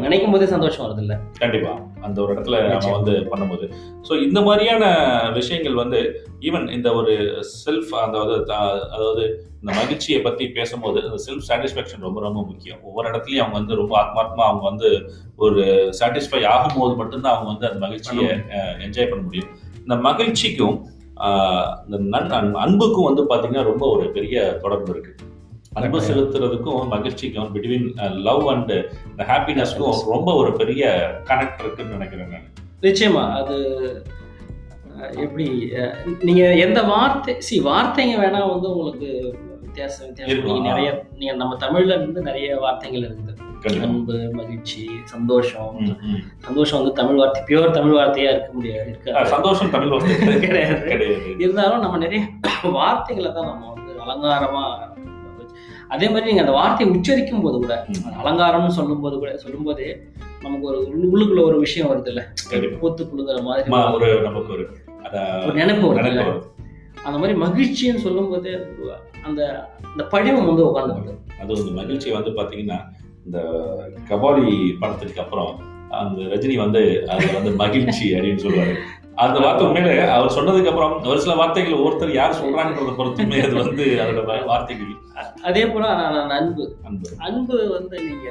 [0.00, 1.80] நினைக்கும் போதே சந்தோஷம் வருது இல்ல கண்டிப்பா.
[2.00, 2.98] அந்த ஒரு இடத்துல நம்ம.
[2.98, 3.72] வந்து பண்ணும்போது.
[4.08, 4.84] ஸோ இந்த மாதிரியான
[5.30, 12.00] விஷயங்கள் வந்து ஈவன் இந்த ஒரு செல்ஃப் அதாவது அதாவது இந்த மகிழ்ச்சியை பத்தி பேசும்போது இந்த செல்ஃப் சாட்டிஸ்ஃபேக்ஷன்
[12.00, 12.82] ரொம்ப ரொம்ப முக்கியம்.
[12.82, 15.62] ஒவ்வொரு இடத்துலயும் அவங்க வந்து ரொம்ப ஆத்மாத்மா அவங்க வந்து ஒரு
[16.00, 18.26] சாட்டிஸ்ஃபை ஆகும்போது மட்டும்தான் அவங்க வந்து அந்த மகிழ்ச்சியை
[18.86, 19.48] என்ஜாய் பண்ண முடியும்.
[19.78, 20.82] இந்த மகிழ்ச்சிக்கும்
[21.86, 25.14] இந்த நன் அன்- அன்புக்கும் வந்து பாத்தீங்கன்னா ரொம்ப ஒரு பெரிய தொடர்பு இருக்கு.
[25.72, 25.98] அன்பு.
[26.08, 27.88] செலுத்துறதுக்கும் மகிழ்ச்சிக்கும் பிட்வீன்
[28.28, 28.72] லவ் அண்ட்
[29.30, 30.84] ஹாப்பினஸ்க்கும் ரொம்ப ஒரு பெரிய
[31.30, 32.46] கனெக்ட் இருக்குன்னு நினைக்கிறேன் நான்.
[32.86, 33.56] நிச்சயமா அது
[35.24, 35.46] எப்படி
[36.28, 39.08] நீங்க எந்த வார்த்தை சி வார்த்தைங்க வேணா வந்து உங்களுக்கு
[39.64, 40.64] வித்தியாசம் வித்தியாசம்.
[40.70, 43.34] நிறைய நீங்க நம்ம தமிழ்ல இருந்து நிறைய வார்த்தைகள் இருக்குது.
[43.86, 44.82] அன்பு மகிழ்ச்சி
[45.12, 45.78] சந்தோஷம்.
[46.46, 49.32] சந்தோஷம் வந்து தமிழ் வார்த்தை பியூர் தமிழ் வார்த்தையா இருக்க முடியாது இருக்காது.
[49.34, 50.90] சந்தோஷம் தமிழ் வார்த்தை கிடையாது.
[51.44, 52.22] இருந்தாலும் நம்ம நிறைய
[52.78, 54.64] வார்த்தைகளை தான் நம்ம வந்து அலங்காரமா
[55.88, 57.74] அதே மாதிரி நீங்க அந்த வார்த்தையை உச்சரிக்கும் போது கூட
[58.22, 59.88] அலங்காரம்னு சொல்லும் போது கூட சொல்லும் போதே
[60.42, 62.22] நமக்கு ஒரு உள்ள- உள்ளுக்குள்ள ஒரு விஷயம் வருது இல்ல.
[62.78, 64.64] பூத்து குழுங்குற மாதிரி ஒரு நமக்கு ஒரு
[65.02, 66.04] அத ஒரு நினைப்பு வருது.
[67.02, 68.50] அந்த மாதிரி மகிழ்ச்சின்னு சொல்லும் போது
[69.22, 69.40] அந்த
[69.84, 72.78] அந்த படிவம் வந்து உட்காந்து அது வந்து மகிழ்ச்சி வந்து பாத்தீங்கன்னா
[73.24, 73.38] இந்த
[74.08, 74.46] கபாலி
[74.78, 75.50] படத்துக்கு அப்புறம்
[75.94, 78.74] அந்த ரஜினி வந்து அது வந்து மகிழ்ச்சி அப்படின்னு சொல்லுவாரு.
[79.18, 83.84] அந்த வார்த்தை உண்மையில அவர் சொன்னதுக்கு அப்புறம் ஒரு சில வார்த்தைகள் ஒருத்தர் யார் சொல்றாங்கன்றத பொறுத்துமே அது வந்து
[84.02, 84.92] அதோட வார்த்தைகள்.
[85.42, 86.64] அதே போல நான் அன்பு.
[86.82, 87.08] அன்பு.
[87.18, 88.28] அன்பு வந்து நீங்க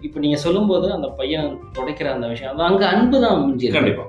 [0.00, 3.72] இப்ப- நீங்க சொல்லும்போது அந்த பையன் துடைக்கிற அந்த விஷயம் அங்க அன்பு தான் இருக்கு.
[3.72, 4.04] கண்டிப்பா.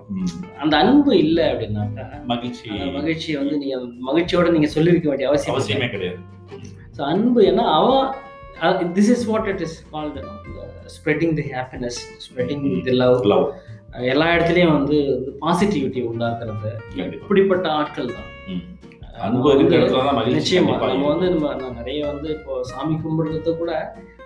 [0.59, 2.69] அந்த அன்பு இல்ல அப்படின்னாக்கா மகிழ்ச்சி.
[2.69, 3.77] அந்த மகிழ்ச்சியை வந்து நீங்க
[4.09, 5.55] மகிழ்ச்சியோட நீங்க சொல்லிருக்க வேண்டிய அவசியம்.
[5.55, 6.19] அவசியமே கிடையாது.
[6.97, 8.13] ஸோ அன்பு ஏன்னா அவன்
[8.93, 10.21] this is what it is called
[10.95, 13.45] spreading the happiness spreading the love love
[14.09, 14.97] எல்லா இடத்துலையும் வந்து
[15.41, 16.71] பாசிட்டிவிட்டி உண்டாக்குறது.
[17.17, 18.29] இப்படிப்பட்ட ஆட்கள் தான்.
[20.33, 23.71] நிச்சயமா நம்ம வந்து நம்ம நான் நிறைய வந்து இப்போ சாமி கும்பிடுறது கூட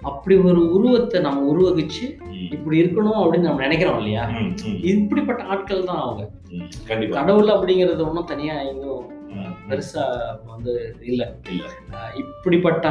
[0.04, 2.06] அப்படி ஒரு உருவத்தை நம்ம உருவகிச்சு.
[2.50, 4.24] இப்படி இருக்கணும் அப்படின்னு நம்ம நினைக்கிறோம் இல்லையா?
[4.92, 6.24] இப்படிப்பட்ட ஆட்கள் தான் அவங்க.
[7.16, 9.54] கடவுள் அப்படிங்கிறது ஒன்றும் தனியா எங்கேயும் ம், ம்.
[9.68, 10.04] பெருசா
[10.48, 10.74] வந்து
[11.06, 11.22] இல்ல.
[12.22, 12.86] இப்படிப்பட்ட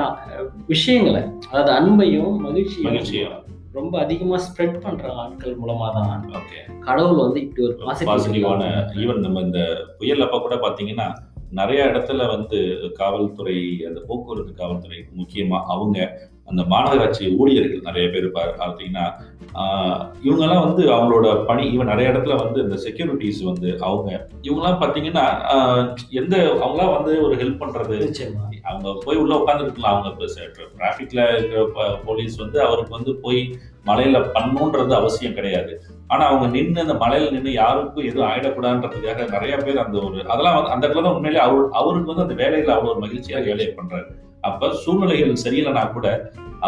[0.69, 3.31] விஷயங்களை அதாவது அன்பையும் மகிழ்ச்சியும் மகிழ்ச்சியா
[3.75, 8.63] ரொம்ப அதிகமா ஸ்ப்ரெட் பண்ற ஆட்கள் மூலமா தான் ஓகே கடவுள் வந்து இப்படி ஒரு பாசிட்டிவான
[8.97, 9.63] ஈவன் நம்ம இந்த
[9.99, 11.09] புயல் அப்ப கூட பாத்தீங்கன்னா
[11.51, 12.59] நிறைய இடத்துல வந்து
[12.97, 15.99] காவல்துறை அந்த போக்குவரத்து காவல்துறை முக்கியமா அவங்க
[16.49, 19.07] அந்த மாநகராட்சி ஊழியர்கள் நிறைய பேர் பார்த்தீங்கன்னா
[20.25, 25.25] இவங்கெல்லாம் வந்து அவங்களோட பணி இவன் நிறைய இடத்துல வந்து இந்த செக்யூரிட்டிஸ் வந்து அவங்க இவங்கெல்லாம் பார்த்தீங்கன்னா
[26.11, 27.59] எந்த அவங்களாம் வந்து ஒரு ஹெல்ப்
[27.99, 28.61] நிச்சயமா.
[28.63, 30.25] அவங்க போய் உள்ள உட்காந்துருக்கலாம் அவங்க
[30.79, 35.83] டிராஃபிக்ல இருக்கிற ப- போலீஸ் வந்து அவருக்கு வந்து போய் மலையில பண்ணணுன்றது அவசியம் கிடையாது.
[36.07, 40.71] ஆனா அவங்க நின்று அந்த மலையில நின்று யாருக்கும் எதுவும் ஆயிடக்கூடாதுன்றதுக்காக நிறைய பேர் அந்த ஒரு அதெல்லாம் வந்து
[40.71, 44.18] அந்த இடத்துல தான் உண்மையிலே அவர் அவருக்கு வந்து அந்த வேலையில அவ்வளவு ஒரு மகிழ்ச்சியாக வேலையை பண்றாரு.
[44.49, 46.09] அப்ப சூழ்நிலைகள் சரியில்லைனா கூட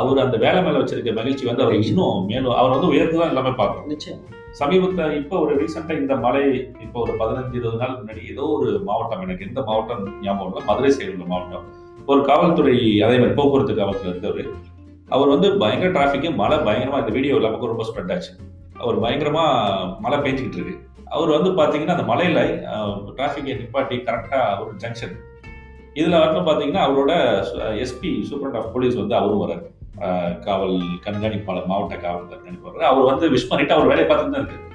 [0.00, 3.52] அவர் அந்த வேலை மேல வச்சிருக்க மகிழ்ச்சி வந்து அவர் இன்னும் மேலும் அவர் வந்து உயர்ந்து தான் எல்லாமே
[3.60, 3.88] பார்க்கணும்.
[3.92, 4.20] நிச்சயம்.
[4.58, 6.42] சமீபத்தில் இப்போ ஒரு ரீசெண்டா இந்த மலை
[6.84, 10.90] இப்போ ஒரு பதினஞ்சு இருபது நாள் முன்னாடி ஏதோ ஒரு மாவட்டம் எனக்கு எந்த மாவட்டம் ஞாபகம் இல்லை மதுரை
[10.96, 11.64] சைடு உள்ள மாவட்டம்.
[12.10, 14.50] ஒரு காவல்துறை அதே மாதிரி போக்குவரத்து காவல்துறை இருந்தவர்.
[15.16, 18.32] அவர் வந்து பயங்கர டிராஃபிக்கு மழை பயங்கரமா இந்த வீடியோ எல்லா பக்கம் ரொம்ப ஸ்ப்ரெட் ஆச்சு.
[18.82, 19.44] அவர் பயங்கரமா
[20.04, 20.76] மழை பெஞ்சிக்கிட்டு இருக்கு.
[21.16, 22.40] அவர் வந்து பாத்தீங்கன்னா அந்த மலையில
[23.16, 25.16] டிராஃபிக்கை நிப்பாட்டி கரெக்டா ஒரு ஜங்ஷன்
[25.98, 27.12] இதில் வந்து பார்த்தீங்கன்னா அவரோட
[27.84, 29.64] எஸ்பி சூப்பரண்ட் ஆஃப் போலீஸ் வந்து அவரும் வராரு
[30.46, 30.76] காவல்
[31.06, 34.68] கண்காணிப்பாளர் மாவட்ட காவல் கண்காணிப்பாளர் அவர் வந்து விஷ் பண்ணிட்டு அவர் வேலையை பார்த்துட்டு தான் இருக்கு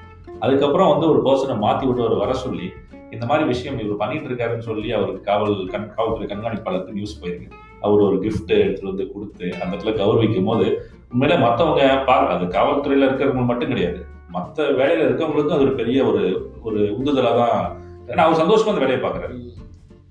[0.45, 2.67] அதுக்கப்புறம் வந்து ஒரு பர்சனை மாற்றி விட்டு அவர் வர சொல்லி
[3.15, 7.47] இந்த மாதிரி விஷயம் இவர் பண்ணிட்டு இருக்காருன்னு சொல்லி அவருக்கு காவல் கண் காவல்துறை கண்காணிப்பாளருக்கு நியூஸ் போயிருக்கு.
[7.85, 10.65] அவர் ஒரு கிஃப்ட் எடுத்துட்டு வந்து கொடுத்து அந்த இடத்துல கௌரவிக்கும் போது
[11.13, 13.99] உண்மையில மற்றவங்க பா அது காவல்துறையில இருக்கிறவங்க மட்டும் கிடையாது.
[14.35, 16.23] மற்ற வேலையில இருக்கவங்களுக்கும் அது ஒரு பெரிய ஒரு
[16.67, 17.59] ஒரு உந்துதலாக தான்
[18.11, 19.35] ஏன்னா அவர் சந்தோஷமா அந்த வேலையை பார்க்குறாரு.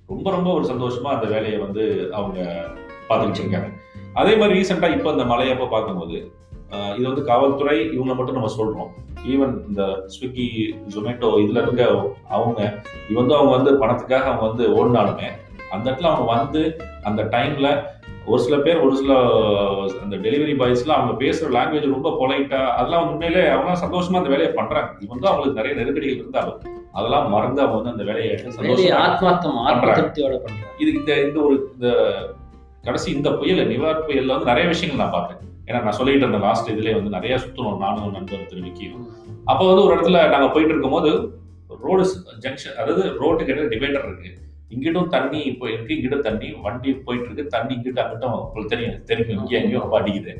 [0.08, 2.38] ரொம்ப ரொம்ப ஒரு சந்தோஷமா அந்த வேலையை வந்து அவங்க
[3.08, 3.70] பார்த்துக்கிட்டு இருக்காங்க
[4.14, 6.16] அதே மாதிரி ரீசெண்டா இப்போ இந்த மலையப்ப பார்க்கும்போது
[6.96, 8.90] இது வந்து காவல்துறை இவங்க மட்டும் நம்ம சொல்றோம்.
[9.26, 9.82] ஈவன் இந்த
[10.14, 10.46] ஸ்விக்கி
[10.94, 11.82] ஜொமேட்டோ இதுல இருக்க
[12.28, 12.60] அவங்க
[13.14, 15.28] வந்து அவங்க வந்து பணத்துக்காக அவங்க வந்து ஓடினாலுமே
[15.70, 16.62] அந்த இடத்துல அவங்க வந்து
[17.02, 17.68] அந்த டைம்ல
[18.26, 19.14] ஒரு சில பேர் ஒரு சில
[20.02, 24.90] அந்த டெலிவரி பாய்ஸ்லாம் அவங்க பேசுற லாங்குவேஜ் ரொம்ப பொலைட்டா அதெல்லாம் உண்மையிலே அவங்க சந்தோஷமா அந்த வேலையை பண்றாங்க.
[25.00, 26.60] இவன் வந்து அவங்களுக்கு நிறைய நெருக்கடிகள் இருந்தாலும்
[26.94, 29.80] அதெல்லாம் மறந்து அவங்க வந்து அந்த வேலையை சந்தோஷமா ஆத்மார்த்தம் ஆத்ம
[30.40, 30.74] பண்றாங்க.
[30.82, 31.88] இது இந்த இந்த ஒரு இந்த
[32.84, 36.72] கடைசி இந்த புயல் நிவார் புயல்ல வந்து நிறைய விஷயங்கள் நான் பார்த்தேன் ஏன்னா நான் சொல்லிட்டு இருந்த லாஸ்ட்
[36.72, 39.04] இதுலயே வந்து நிறைய சுத்தணும் நானும் நண்பர் திரு விக்கியும்
[39.50, 41.10] அப்போ வந்து ஒரு இடத்துல நாங்க போயிட்டு இருக்கும்போது
[41.84, 42.02] ரோடு
[42.44, 44.30] ஜங்ஷன் அதாவது ரோட்டுக்கு இடையில டிவைடர் இருக்கு
[44.72, 49.32] இங்கிட்டும் தண்ணி இப்போ இருக்கு இங்கிட்டும் தண்ணி வண்டி போயிட்டு இருக்கு தண்ணி இங்கிட்ட அங்கிட்டும் உங்களுக்கு தெரியும் தெரியும்
[49.36, 50.34] இங்கே எங்கேயும் ரொம்ப அடிக்குது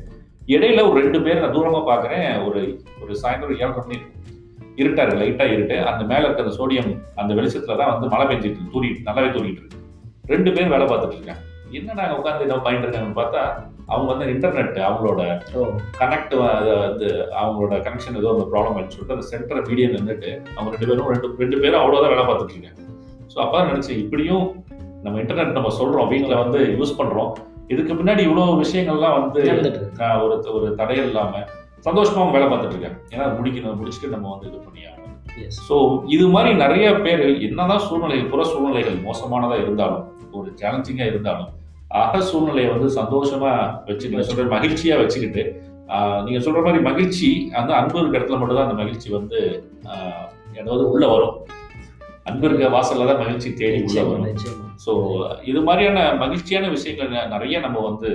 [0.49, 2.61] இடையில ஒரு ரெண்டு பேர் நான் தூரமா பாக்குறேன் ஒரு
[3.01, 4.21] ஒரு சாயந்தரம் ஏழரை மணி இருக்கும்.
[4.81, 5.77] இருட்டா இருக்கு லைட்டா இருட்டு.
[5.89, 9.61] அந்த மேல இருக்க அந்த சோடியம் அந்த வெளிச்சத்துல தான் வந்து மழை பெஞ்சிட்டு இருக்கு தூரி நல்லாவே தூரிட்டு
[9.61, 9.81] இருக்கு.
[10.33, 11.41] ரெண்டு பேர் வேலை பார்த்துட்டு இருக்காங்க.
[11.77, 13.41] என்ன நாங்க உட்காந்து என்ன பண்ணிட்டு இருக்காங்கன்னு பார்த்தா
[13.93, 15.21] அவங்க வந்து இன்டர்நெட் அவங்களோட
[15.99, 17.07] கனெக்ட் வந்து
[17.41, 21.27] அவங்களோட கனெக்ஷன் ஏதோ அந்த ப்ராப்ளம் ஆயிடுச்சு சொல்லிட்டு அந்த சென்டர் மீடியம் நின்றுட்டு அவங்க ரெண்டு பேரும் ரெண்டு
[21.43, 22.81] ரெண்டு பேரும் அவ்வளோதான் வேலை பார்த்துட்டு இருக்காங்க.
[23.33, 24.45] ஸோ அப்போ நினைச்சேன் இப்படியும்
[25.05, 27.31] நம்ம இன்டர்நெட் நம்ம சொல்றோம் வீட்டில் வந்து யூஸ் பண்றோம்.
[27.73, 29.41] இதுக்கு பின்னாடி இவ்வளோ விஷயங்கள்லாம் வந்து
[30.23, 31.43] ஒரு ஒரு தடை இல்லாம
[31.85, 33.77] சந்தோஷமா அவங்க வேலை பார்த்துட்டு இருக்காங்க ஏன்னா முடிக்கணும்.
[33.79, 34.81] முடிச்சுட்டு நம்ம வந்து இது பண்ணி
[35.59, 35.75] ஸோ
[36.09, 41.49] இது மாதிரி நிறைய பேர் என்னதான் சூழ்நிலைகள் புற சூழ்நிலைகள் மோசமானதா இருந்தாலும் ஒரு சேலஞ்சிங்கா இருந்தாலும்
[41.97, 43.51] அக சூழ்நிலையை வந்து சந்தோஷமா
[43.87, 45.43] வச்சு நீங்க சொல்ற மகிழ்ச்சியா வச்சுக்கிட்டு
[45.89, 49.39] ஆஹ், நீங்க சொல்ற மாதிரி மகிழ்ச்சி அந்த அன்பு இருக்க இடத்துல மட்டும் தான் அந்த மகிழ்ச்சி வந்து
[49.91, 51.35] ஆஹ், ஏதாவது உள்ள வரும்.
[52.25, 54.39] அன்பு இருக்க வாசல்ல தான் மகிழ்ச்சி தேடி உள்ள வரும்.
[54.85, 54.93] ஸோ
[55.45, 58.09] இது மாதிரியான மகிழ்ச்சியான விஷயங்கள் நிறைய நம்ம வந்து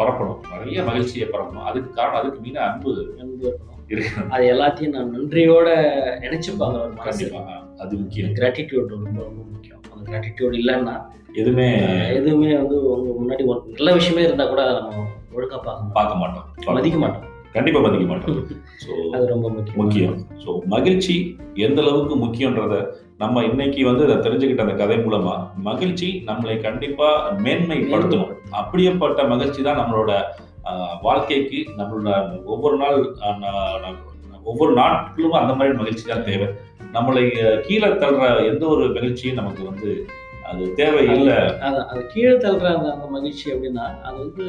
[0.00, 0.40] பரப்பணும்.
[0.52, 1.66] நிறைய மகிழ்ச்சியை பரப்பணும்.
[1.70, 2.92] அதுக்கு காரணம் அதுக்கு மீன அன்பு
[3.42, 3.72] இருக்கணும்.
[4.34, 5.68] அது எல்லாத்தையும் நான் நன்றியோட
[6.24, 7.10] நினைச்சுப்பாங்க ஒரு மனசு.
[7.10, 7.42] கண்டிப்பா
[7.82, 8.32] அது முக்கியம்.
[8.38, 9.82] கிராட்டிடியூட் ரொம்ப ரொம்ப முக்கியம்.
[9.92, 10.96] அந்த கிராட்டிடியூட் இல்லைன்னா
[11.40, 11.68] எதுவுமே
[12.18, 15.06] எதுவுமே வந்து உங்க முன்னாடி ஒரு நல்ல விஷயமே இருந்தா கூட நம்ம
[15.36, 15.96] ஒழுங்கா பார்க்க மாட்டோம்.
[15.98, 16.76] பார்க்க மாட்டோம்.
[16.76, 17.24] மதிக்க மாட்டோம்.
[17.56, 18.38] கண்டிப்பா மதிக்க மாட்டோம்.
[18.84, 19.78] ஸோ அது ரொம்ப முக்கியம்.
[19.82, 20.16] முக்கியம்.
[20.42, 21.14] ஸோ மகிழ்ச்சி
[21.66, 22.74] எந்த அளவுக்கு முக்கியன்றத
[23.22, 25.34] நம்ம இன்னைக்கு வந்து அதை தெரிஞ்சுக்கிட்ட அந்த கதை மூலமா
[25.68, 27.08] மகிழ்ச்சி நம்மளை கண்டிப்பா
[27.46, 28.32] மேன்மைப்படுத்தணும்.
[28.52, 30.12] அப்படியேப்பட்ட மகிழ்ச்சி தான் நம்மளோட
[31.02, 32.10] வாழ்க்கைக்கு நம்மளோட
[32.46, 32.98] ஒவ்வொரு நாள்
[34.44, 36.48] ஒவ்வொரு நாட்களும் அந்த மாதிரி மகிழ்ச்சி தான் தேவை.
[36.92, 37.22] நம்மளை
[37.66, 39.90] கீழே தள்ளுற எந்த ஒரு மகிழ்ச்சியும் நமக்கு வந்து
[40.44, 44.44] அது தேவை இல்லை அது அது கீழே தள்ளுற அந்த அந்த மகிழ்ச்சி அப்படின்னா அது வந்து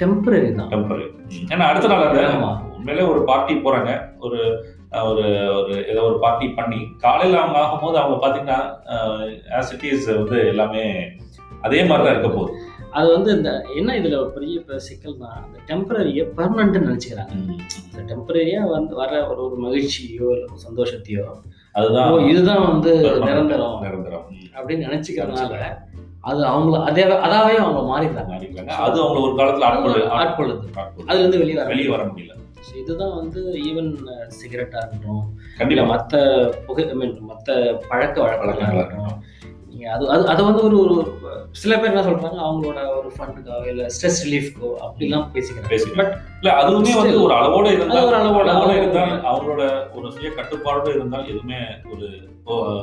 [0.00, 0.70] டெம்பரரி தான்.
[0.70, 1.06] டெம்பரரி
[1.52, 2.50] ஏன்னா அடுத்த நாள் அந்த ஆமா.
[2.74, 3.92] உண்மையிலே ஒரு பார்ட்டி போறாங்க.
[4.20, 4.40] ஒரு
[5.02, 8.60] ஒரு ஒரு ஏதோ ஒரு பார்ட்டி பண்ணி காலையில அவங்க ஆகும்போது அவங்க பாத்தீங்கன்னா
[9.58, 10.84] ஆஸ் இட் இஸ் வந்து எல்லாமே
[11.62, 12.58] அதே மாதிரி தான் இருக்க போகுது.
[12.90, 17.32] அது வந்து இந்த என்ன இதுல பெரிய சிக்கல்னா அந்த டெம்பரரியை பர்மனன்ட் நினைச்சுக்கிறாங்க.
[17.92, 21.24] இந்த டெம்பரரியா வந்து வர ஒரு ஒரு மகிழ்ச்சியோ இல்லை ஒரு சந்தோஷத்தையோ
[21.72, 22.94] அதுதான் இதுதான் வந்து.
[23.20, 23.80] நிரந்தரம்.
[23.80, 24.24] நிரந்தரம்.
[24.56, 25.58] அப்படின்னு நினைச்சுக்கிறதுனால
[26.20, 28.30] அது அவங்கள அதே அதாவே அவங்க மாறிடுறாங்க.
[28.32, 28.66] மாறிக்கிறாங்க.
[28.66, 30.64] அது அவங்க ஒரு காலத்துல ஆட்கொள்ளு ஆட்கொள்ளுது.
[30.76, 31.06] ஆட்கொள்ளு.
[31.06, 32.36] அதுல இருந்து வெளியே வர வெளியே வர முடியல.
[32.60, 33.90] So இதுதான் வந்து ஈவன்
[34.28, 35.84] சிகரெட்டா இருக்கட்டும் இல்ல கண்டிப்பா.
[35.90, 36.14] மத்த
[36.66, 38.74] புகை ஐ மீன் மத்த பழக்க வழக்கங்களா வழக்கங்களா.
[38.74, 39.22] இருக்கட்டும்.
[39.86, 40.94] அது அது அதை வந்து ஒரு ஒரு
[41.52, 45.98] சில பேர் என்ன சொல்றாங்க அவங்களோட ஒரு ஃபண்டுக்காக இல்ல ஸ்ட்ரெஸ் ரிலீஃப்க்கோ அப்படிலாம் பேசிக்கிறாங்க பேசிக்கிறாங்க.
[46.00, 49.62] பட் இல்ல அதுவுமே வந்து ஒரு அளவோட இருந்தால் ஒரு அளவோட அளவோட இருந்தால் அவங்களோட
[49.94, 51.60] ஒரு சுய கட்டுப்பாடு இருந்தால் எதுவுமே
[51.90, 52.08] ஒரு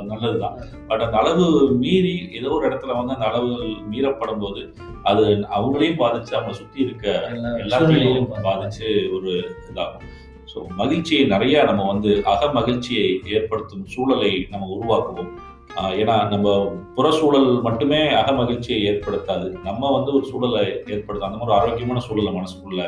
[0.03, 3.51] நல்லதுதான் பட் அந்த அளவு மீறி ஏதோ ஒரு இடத்துல வந்து அந்த அளவு
[3.87, 4.63] மீறப்படும் போது
[5.03, 5.23] அது
[5.55, 8.29] அவங்களையும் பாதிச்சு அவங்க சுத்தி இருக்க எல்லா எல்லாத்தையும்.
[8.45, 9.31] பாதிச்சு ஒரு
[9.71, 10.05] இதாகும்
[10.47, 15.31] ஸோ மகிழ்ச்சியை நிறைய நம்ம வந்து அக மகிழ்ச்சியை ஏற்படுத்தும் சூழலை நம்ம உருவாக்குவோம்
[15.75, 19.47] ஏன்னா நம்ம புற சூழல் மட்டுமே அக மகிழ்ச்சியை ஏற்படுத்தாது.
[19.63, 21.27] நம்ம வந்து ஒரு சூழலை ஏற்படுத்தும்.
[21.29, 22.81] அந்த மாதிரி ஆரோக்கியமான சூழலை மனசுக்குள்ள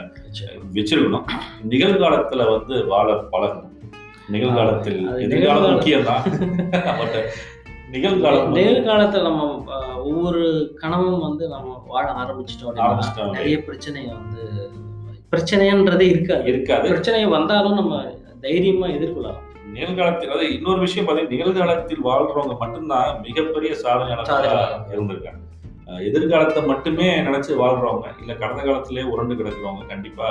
[0.74, 1.26] வச்சிருக்கணும்.
[1.70, 3.76] நிகழ்காலத்துல வந்து வாழ பழகணும்.
[4.30, 5.74] நிகழ்காலத்தில் எதிர்காலம்.
[5.74, 6.24] முக்கியம் தான்
[7.00, 7.20] பட்
[7.92, 9.44] நிகழ்காலம் நிகழ்காலத்துல நம்ம
[10.04, 10.42] ஒவ்வொரு
[10.82, 13.32] கனவும் வந்து நம்ம வாழ ஆரம்பிச்சிட்டோம்.
[13.32, 14.44] நிறைய பிரச்சனை வந்து
[15.32, 16.46] பிரச்சனைன்றதே இருக்காது.
[16.54, 16.88] இருக்காது.
[16.88, 18.02] பிரச்சனை வந்தாலும் நம்ம
[18.42, 19.46] தைரியமா எதிர்கொள்ளலாம்.
[19.78, 24.94] நிகழ்காலத்தில் அதாவது இன்னொரு விஷயம் பார்த்தீங்கன்னா நிகழ்காலத்தில் வாழ்றவங்க மட்டும்தான் மிகப்பெரிய சாதனையாளர்களா சாதனையாளர்கள்.
[24.96, 25.42] இருந்திருக்காங்க.
[26.08, 30.26] எதிர்காலத்தை மட்டுமே நினைச்சு வாழ்றவங்க இல்ல கடந்த காலத்திலே உருண்டு கிடக்குறவங்க கண்டிப்பா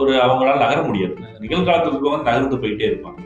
[0.00, 1.14] ஒரு அவங்களால நகர முடியாது.
[1.44, 3.20] நிகழ்காலத்தில் இருக்கவங்க நகர்ந்து போயிட்டே இருப்பாங்க.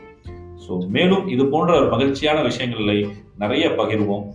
[0.65, 2.97] ஸோ மேலும் இது போன்ற மகிழ்ச்சியான விஷயங்களை
[3.43, 4.25] நிறைய பகிர்வோம்.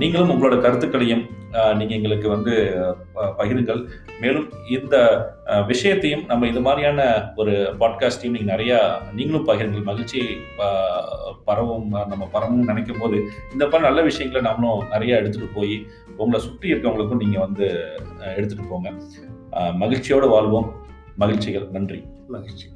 [0.00, 1.24] நீங்களும் உங்களோட கருத்துக்களையும்
[1.78, 2.54] நீங்கள் எங்களுக்கு வந்து
[3.38, 3.80] பகிருங்கள்.
[4.22, 4.96] மேலும் இந்த
[5.66, 7.00] விஷயத்தையும் நம்ம இது மாதிரியான
[7.36, 8.78] ஒரு பாட்காஸ்டையும் நீங்கள் நிறையா
[9.18, 9.88] நீங்களும் பகிருங்கள்.
[9.90, 10.20] மகிழ்ச்சி
[11.48, 13.16] பரவும் நம்ம பரவும் நினைக்கும் போது
[13.52, 15.76] இந்த மாதிரி நல்ல விஷயங்களை நம்மளும் நிறையா எடுத்துகிட்டு போய்
[16.16, 17.68] உங்களை சுற்றி இருக்கவங்களுக்கும் நீங்கள் வந்து
[18.36, 18.90] எடுத்துகிட்டு எடுத்துட்டு போங்க.
[19.82, 20.68] மகிழ்ச்சியோடு வாழ்வோம்.
[21.22, 21.66] மகிழ்ச்சிகள்.
[21.76, 22.00] நன்றி.
[22.36, 22.66] மகிழ்ச்சி.